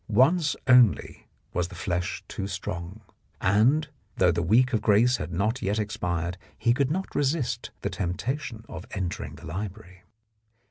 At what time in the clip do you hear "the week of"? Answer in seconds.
4.31-4.81